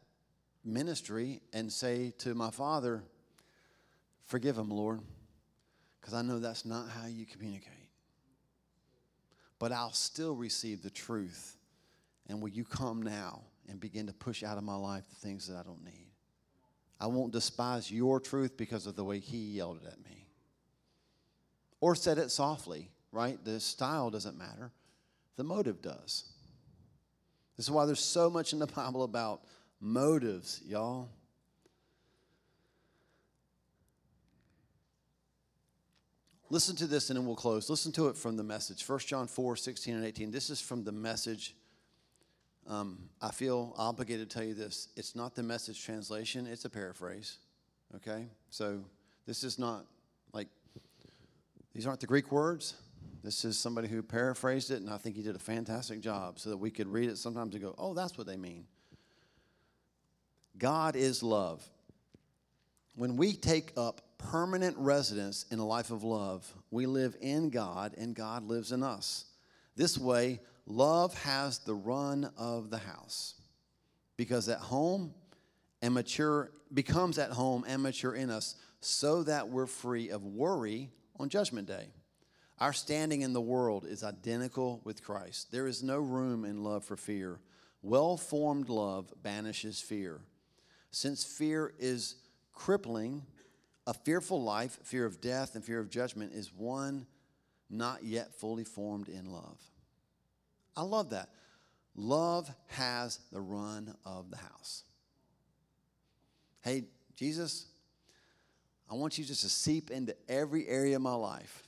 [0.65, 3.03] ministry and say to my father,
[4.27, 5.01] Forgive him, Lord,
[6.01, 7.73] because I know that's not how you communicate.
[9.59, 11.59] But I'll still receive the truth.
[12.27, 15.47] And will you come now and begin to push out of my life the things
[15.49, 16.09] that I don't need?
[16.99, 20.24] I won't despise your truth because of the way he yelled it at me
[21.85, 23.45] or said it softly, right?
[23.45, 24.71] The style doesn't matter,
[25.37, 26.33] the motive does.
[27.59, 29.43] This is why there's so much in the Bible about
[29.83, 31.11] motives, y'all.
[36.49, 37.69] Listen to this and then we'll close.
[37.69, 38.83] Listen to it from the message.
[38.89, 40.31] 1 John 4 16 and 18.
[40.31, 41.55] This is from the message.
[42.67, 44.89] Um, I feel obligated to tell you this.
[44.97, 47.37] It's not the message translation, it's a paraphrase.
[47.97, 48.29] Okay?
[48.49, 48.81] So
[49.27, 49.85] this is not
[51.75, 52.75] these aren't the Greek words.
[53.23, 56.51] This is somebody who paraphrased it, and I think he did a fantastic job so
[56.51, 58.67] that we could read it sometimes and go, oh, that's what they mean.
[60.59, 61.67] God is love.
[62.95, 67.95] When we take up permanent residence in a life of love, we live in God
[67.99, 69.25] and God lives in us.
[69.75, 73.35] This way, love has the run of the house
[74.17, 75.13] because at home
[75.83, 80.91] and mature becomes at home and mature in us so that we're free of worry
[81.19, 81.89] on Judgment Day.
[82.59, 85.51] Our standing in the world is identical with Christ.
[85.51, 87.41] There is no room in love for fear.
[87.83, 90.21] Well formed love banishes fear.
[90.91, 92.17] Since fear is
[92.53, 93.23] crippling,
[93.87, 97.07] a fearful life, fear of death, and fear of judgment is one
[97.69, 99.59] not yet fully formed in love.
[100.77, 101.29] I love that.
[101.97, 104.85] Love has the run of the house.
[106.63, 106.85] Hey,
[107.17, 107.67] Jesus,
[108.91, 111.63] I want you just to seep into every area of my life,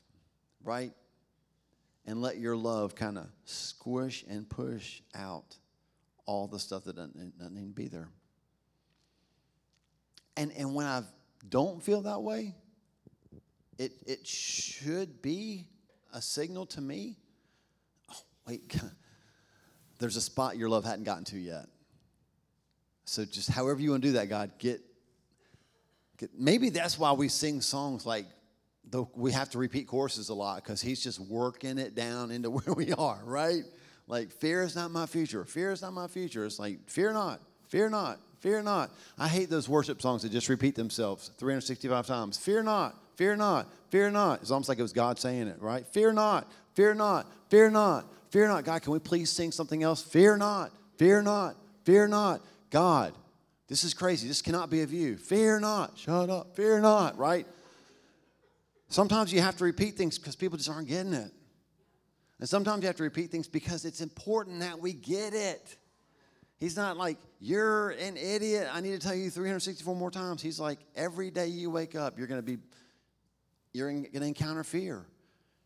[0.63, 0.93] right?
[2.07, 5.57] and let your love kind of squish and push out
[6.25, 8.09] all the stuff that doesn't, doesn't need to be there.
[10.37, 11.03] And, and when I
[11.49, 12.55] don't feel that way,
[13.79, 15.67] it, it should be
[16.13, 17.17] a signal to me.
[18.11, 18.77] Oh, wait,
[19.99, 21.67] there's a spot your love hadn't gotten to yet.
[23.05, 24.86] So just however you want to do that, God, get, get
[26.37, 28.27] maybe that's why we sing songs like
[28.91, 32.51] the, we have to repeat courses a lot because he's just working it down into
[32.57, 33.65] where we are, right?
[34.09, 35.45] Like, fear is not my future.
[35.45, 36.45] Fear is not my future.
[36.45, 38.91] It's like, fear not, fear not, fear not.
[39.19, 42.39] I hate those worship songs that just repeat themselves 365 times.
[42.39, 44.43] Fear not, fear not, fear not.
[44.43, 45.85] It's almost like it was God saying it, right?
[45.87, 48.65] Fear not, fear not, fear not, fear not.
[48.65, 50.03] God, can we please sing something else?
[50.03, 52.41] Fear not, fear not, fear not.
[52.71, 53.13] God,
[53.69, 54.29] this is crazy.
[54.29, 55.17] This cannot be of you.
[55.17, 55.99] Fear not.
[55.99, 56.55] Shut up.
[56.55, 57.47] Fear not, right?
[58.89, 61.33] Sometimes you have to repeat things because people just aren't getting it.
[62.39, 65.77] And sometimes you have to repeat things because it's important that we get it.
[66.59, 68.69] He's not like, you're an idiot.
[68.73, 70.41] I need to tell you 364 more times.
[70.41, 72.59] He's like, every day you wake up, you're going to be,
[73.73, 75.05] you're going to encounter fear.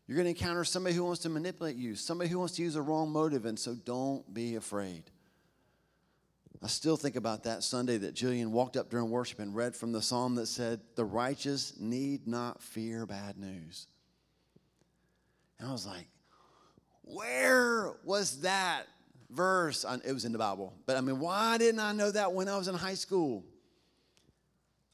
[0.07, 2.75] You're going to encounter somebody who wants to manipulate you, somebody who wants to use
[2.75, 3.45] a wrong motive.
[3.45, 5.03] And so don't be afraid.
[6.63, 9.91] I still think about that Sunday that Jillian walked up during worship and read from
[9.91, 13.87] the psalm that said, The righteous need not fear bad news.
[15.57, 16.07] And I was like,
[17.01, 18.83] Where was that
[19.31, 19.85] verse?
[20.05, 20.73] It was in the Bible.
[20.85, 23.43] But I mean, why didn't I know that when I was in high school?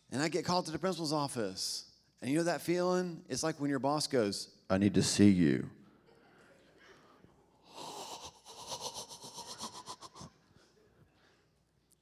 [0.10, 1.84] And I get called to the principal's office.
[2.22, 3.22] And you know that feeling?
[3.28, 5.70] It's like when your boss goes, I need to see you.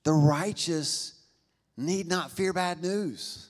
[0.06, 1.14] The righteous
[1.76, 3.49] need not fear bad news.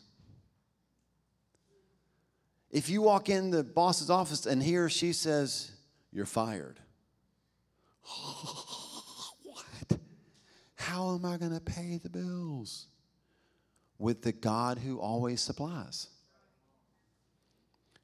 [2.72, 5.72] If you walk in the boss's office and he or she says,
[6.12, 6.80] You're fired.
[9.44, 10.00] what?
[10.76, 12.88] How am I going to pay the bills?
[14.00, 16.08] With the God who always supplies.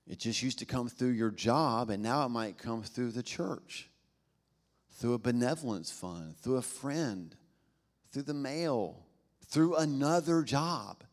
[0.07, 3.23] It just used to come through your job, and now it might come through the
[3.23, 3.89] church,
[4.91, 7.35] through a benevolence fund, through a friend,
[8.11, 8.97] through the mail,
[9.47, 11.03] through another job.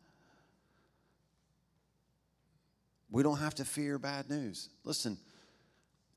[3.10, 4.68] We don't have to fear bad news.
[4.84, 5.16] Listen,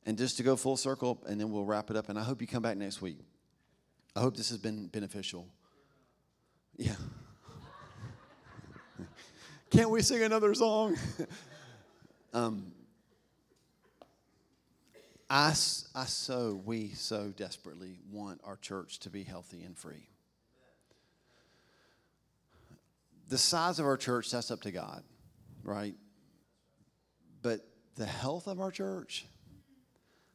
[0.05, 2.41] and just to go full circle, and then we'll wrap it up, and I hope
[2.41, 3.17] you come back next week.
[4.15, 5.47] I hope this has been beneficial.
[6.75, 6.95] Yeah.
[9.69, 10.97] Can't we sing another song?
[12.33, 12.73] um,
[15.29, 20.10] I, I so, we so desperately want our church to be healthy and free.
[23.31, 25.03] The size of our church, that's up to God,
[25.63, 25.95] right?
[27.41, 27.61] But
[27.95, 29.25] the health of our church,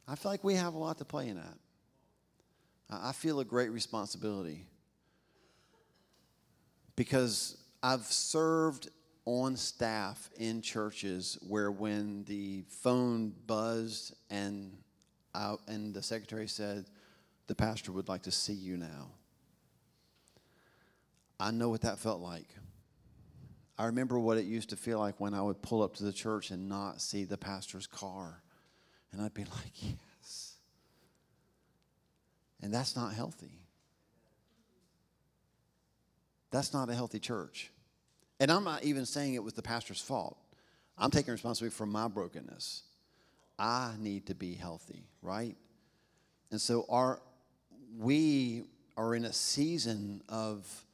[0.07, 1.57] I feel like we have a lot to play in that.
[2.89, 4.65] I feel a great responsibility
[6.95, 8.89] because I've served
[9.25, 14.75] on staff in churches where when the phone buzzed and
[15.35, 16.85] I, and the secretary said,
[17.45, 19.11] the pastor would like to see you now.
[21.39, 22.47] I know what that felt like.
[23.77, 26.13] I remember what it used to feel like when I would pull up to the
[26.13, 28.41] church and not see the pastor's car.
[29.11, 30.55] And I'd be like, yes.
[32.61, 33.59] And that's not healthy.
[36.49, 37.71] That's not a healthy church.
[38.39, 40.37] And I'm not even saying it was the pastor's fault.
[40.97, 42.83] I'm taking responsibility for my brokenness.
[43.59, 45.55] I need to be healthy, right?
[46.51, 47.21] And so our
[47.97, 48.63] we
[48.95, 50.85] are in a season of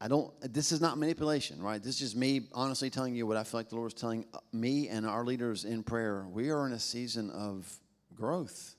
[0.00, 1.82] I don't, this is not manipulation, right?
[1.82, 4.26] This is just me honestly telling you what I feel like the Lord is telling
[4.34, 6.26] uh, me and our leaders in prayer.
[6.30, 7.66] We are in a season of
[8.14, 8.74] growth.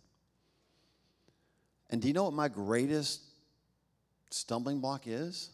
[1.89, 3.21] And do you know what my greatest
[4.29, 5.49] stumbling block is?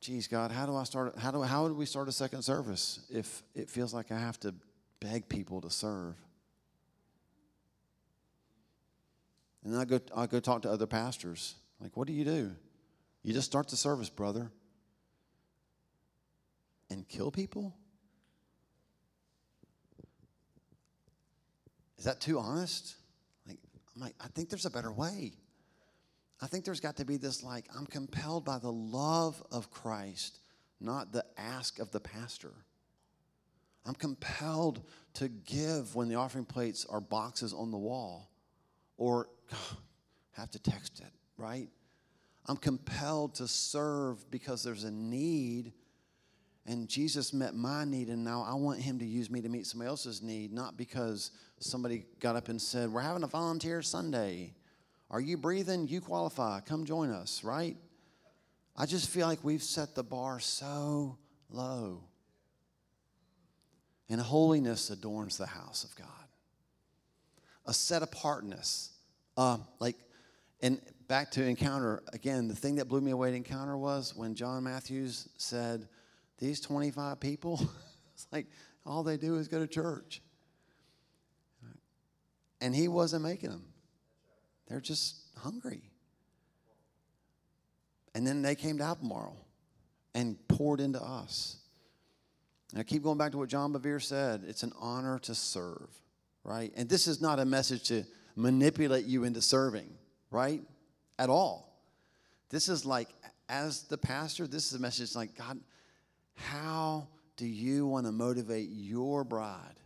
[0.00, 1.18] Geez, God, how do I start?
[1.18, 4.40] How do how do we start a second service if it feels like I have
[4.40, 4.54] to
[4.98, 6.14] beg people to serve?
[9.62, 11.56] And I go I go talk to other pastors.
[11.82, 12.52] Like, what do you do?
[13.22, 14.50] You just start the service, brother,
[16.88, 17.74] and kill people?
[21.98, 22.96] Is that too honest?
[23.46, 23.58] Like,
[23.94, 25.32] I'm like, I think there's a better way.
[26.40, 30.38] I think there's got to be this like, I'm compelled by the love of Christ,
[30.80, 32.54] not the ask of the pastor.
[33.84, 34.80] I'm compelled
[35.14, 38.30] to give when the offering plates are boxes on the wall
[38.96, 39.28] or
[40.32, 41.68] have to text it, right?
[42.46, 45.72] I'm compelled to serve because there's a need.
[46.66, 49.66] And Jesus met my need, and now I want him to use me to meet
[49.66, 54.54] somebody else's need, not because somebody got up and said, We're having a volunteer Sunday.
[55.10, 55.88] Are you breathing?
[55.88, 56.60] You qualify.
[56.60, 57.76] Come join us, right?
[58.76, 61.18] I just feel like we've set the bar so
[61.50, 62.04] low.
[64.08, 66.06] And holiness adorns the house of God.
[67.66, 68.90] A set apartness.
[69.36, 69.96] Uh, like,
[70.62, 70.80] and
[71.10, 74.62] back to encounter, again, the thing that blew me away at encounter was when John
[74.62, 75.88] Matthews said,
[76.38, 77.60] These 25 people,
[78.14, 78.46] it's like
[78.86, 80.22] all they do is go to church.
[82.60, 83.64] And he wasn't making them,
[84.68, 85.82] they're just hungry.
[88.14, 89.44] And then they came to Albemarle
[90.14, 91.56] and poured into us.
[92.70, 95.90] And I keep going back to what John Bevere said it's an honor to serve,
[96.44, 96.72] right?
[96.76, 98.04] And this is not a message to
[98.36, 99.88] manipulate you into serving,
[100.30, 100.62] right?
[101.20, 101.70] At all.
[102.48, 103.08] This is like,
[103.50, 105.60] as the pastor, this is a message like, God,
[106.34, 109.78] how do you want to motivate your bride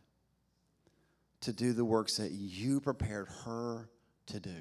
[1.41, 3.91] to do the works that you prepared her
[4.27, 4.55] to do?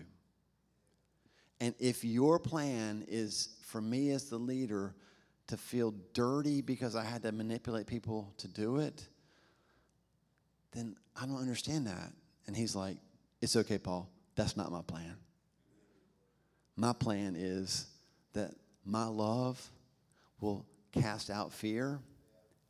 [1.61, 4.95] And if your plan is for me as the leader
[5.47, 9.07] to feel dirty because I had to manipulate people to do it,
[10.71, 12.11] then I don't understand that.
[12.47, 12.97] And he's like,
[13.41, 14.09] It's okay, Paul.
[14.33, 15.15] That's not my plan.
[16.75, 17.87] My plan is
[18.33, 18.51] that
[18.85, 19.61] my love
[20.39, 21.99] will cast out fear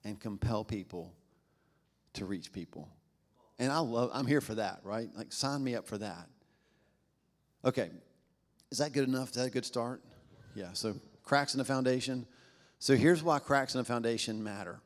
[0.03, 1.13] and compel people
[2.13, 2.89] to reach people.
[3.59, 5.09] And I love, I'm here for that, right?
[5.15, 6.27] Like, sign me up for that.
[7.65, 7.89] Okay,
[8.71, 9.29] is that good enough?
[9.29, 10.03] Is that a good start?
[10.53, 12.25] Yeah, so cracks in the foundation.
[12.79, 14.81] So here's why cracks in the foundation matter.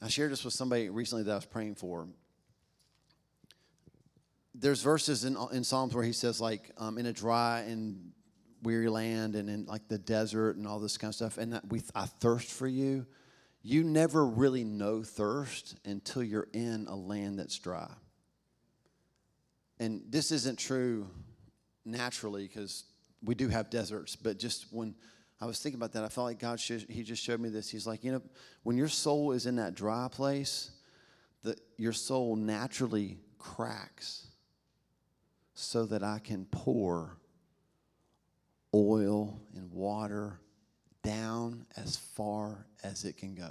[0.00, 2.06] I shared this with somebody recently that I was praying for.
[4.62, 8.12] There's verses in, in Psalms where he says, like, um, in a dry and
[8.62, 11.68] weary land and in like the desert and all this kind of stuff, and that
[11.68, 13.04] we, I thirst for you.
[13.64, 17.90] You never really know thirst until you're in a land that's dry.
[19.80, 21.08] And this isn't true
[21.84, 22.84] naturally because
[23.20, 24.94] we do have deserts, but just when
[25.40, 27.68] I was thinking about that, I felt like God, He just showed me this.
[27.68, 28.22] He's like, you know,
[28.62, 30.70] when your soul is in that dry place,
[31.42, 34.28] that your soul naturally cracks
[35.54, 37.16] so that I can pour
[38.74, 40.40] oil and water
[41.02, 43.50] down as far as it can go.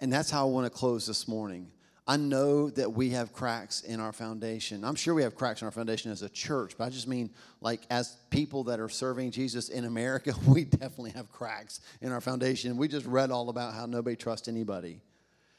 [0.00, 1.70] And that's how I want to close this morning.
[2.06, 4.82] I know that we have cracks in our foundation.
[4.82, 7.30] I'm sure we have cracks in our foundation as a church, but I just mean
[7.60, 12.20] like as people that are serving Jesus in America, we definitely have cracks in our
[12.20, 12.76] foundation.
[12.76, 15.00] We just read all about how nobody trusts anybody.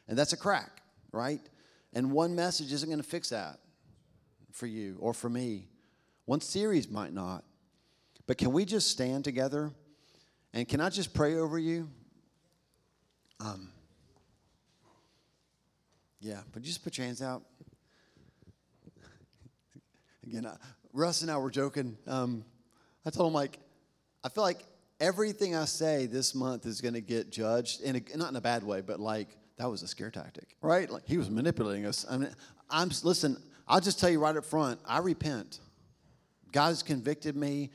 [0.07, 1.41] And that's a crack, right?
[1.93, 3.59] And one message isn't going to fix that
[4.51, 5.67] for you or for me.
[6.25, 7.43] One series might not.
[8.27, 9.71] But can we just stand together?
[10.53, 11.89] And can I just pray over you?
[13.39, 13.71] Um,
[16.19, 17.43] yeah, but just put your hands out.
[20.23, 20.57] Again, uh,
[20.93, 21.97] Russ and I were joking.
[22.05, 22.43] Um,
[23.05, 23.57] I told him, like,
[24.23, 24.63] I feel like
[24.99, 28.41] everything I say this month is going to get judged, in a, not in a
[28.41, 30.89] bad way, but like, that was a scare tactic, right?
[30.89, 32.05] Like, he was manipulating us.
[32.09, 32.29] I mean,
[32.69, 35.59] I'm, listen, I'll just tell you right up front, I repent.
[36.51, 37.69] God's convicted me.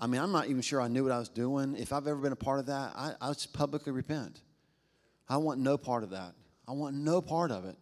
[0.00, 1.76] I mean, I'm not even sure I knew what I was doing.
[1.76, 4.40] If I've ever been a part of that, I, I just publicly repent.
[5.28, 6.34] I want no part of that.
[6.68, 7.76] I want no part of it.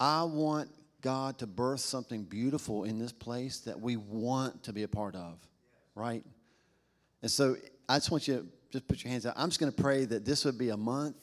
[0.00, 0.70] I want
[1.02, 5.14] God to birth something beautiful in this place that we want to be a part
[5.14, 5.38] of,
[5.94, 6.24] right?
[7.22, 7.56] And so
[7.88, 9.34] I just want you to just put your hands out.
[9.36, 11.16] I'm just going to pray that this would be a month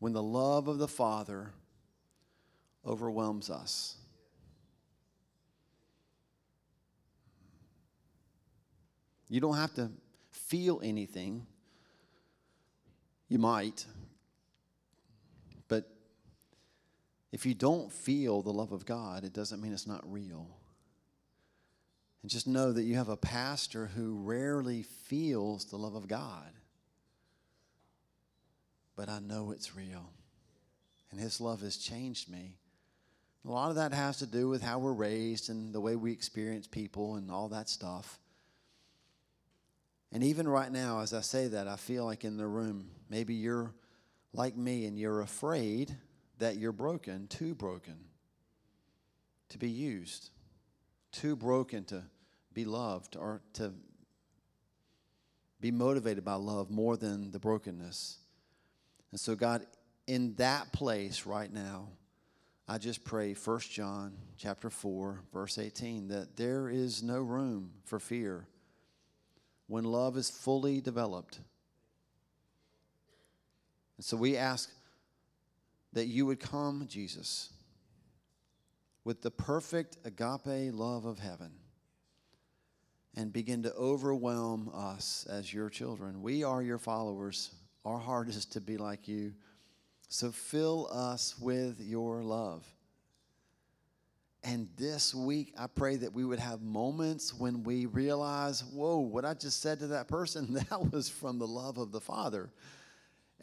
[0.00, 1.52] when the love of the Father
[2.84, 3.96] overwhelms us.
[9.30, 9.90] You don't have to
[10.30, 11.46] feel anything.
[13.28, 13.86] You might,
[15.68, 15.88] But
[17.30, 20.48] If you don't feel the love of God, it doesn't mean it's not real.
[22.22, 26.50] And just know that you have a pastor who rarely feels the love of God.
[28.96, 30.10] But I know it's real.
[31.12, 32.56] And his love has changed me.
[33.46, 36.12] A lot of that has to do with how we're raised and the way we
[36.12, 38.18] experience people and all that stuff.
[40.12, 43.34] And even right now, as I say that, I feel like in the room, maybe
[43.34, 43.72] you're
[44.32, 45.96] like me and you're afraid
[46.38, 47.96] that you're broken, too broken
[49.50, 50.30] to be used,
[51.12, 52.02] too broken to
[52.52, 53.72] be loved or to
[55.60, 58.18] be motivated by love more than the brokenness.
[59.12, 59.66] And so, God,
[60.06, 61.88] in that place right now,
[62.66, 67.98] I just pray 1 John chapter 4 verse 18 that there is no room for
[67.98, 68.46] fear
[69.70, 71.38] when love is fully developed.
[73.96, 74.68] And so we ask
[75.92, 77.50] that you would come, Jesus,
[79.04, 81.52] with the perfect agape love of heaven
[83.14, 86.20] and begin to overwhelm us as your children.
[86.20, 87.54] We are your followers.
[87.84, 89.34] Our heart is to be like you.
[90.08, 92.66] So fill us with your love.
[94.42, 99.26] And this week, I pray that we would have moments when we realize, whoa, what
[99.26, 102.50] I just said to that person, that was from the love of the Father.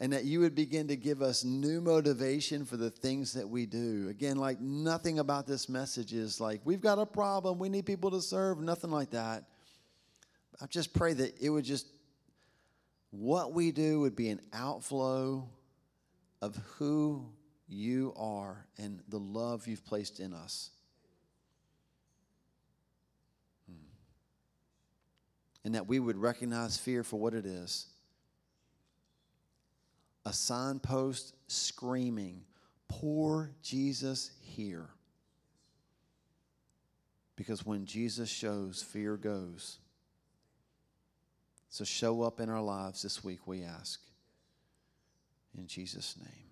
[0.00, 3.66] And that you would begin to give us new motivation for the things that we
[3.66, 4.08] do.
[4.08, 8.10] Again, like nothing about this message is like, we've got a problem, we need people
[8.12, 9.44] to serve, nothing like that.
[10.60, 11.86] I just pray that it would just,
[13.10, 15.48] what we do would be an outflow
[16.42, 17.28] of who
[17.68, 20.70] you are and the love you've placed in us.
[25.64, 27.86] And that we would recognize fear for what it is
[30.24, 32.42] a signpost screaming,
[32.86, 34.88] Pour Jesus here.
[37.36, 39.78] Because when Jesus shows, fear goes.
[41.70, 44.00] So show up in our lives this week, we ask.
[45.56, 46.47] In Jesus' name.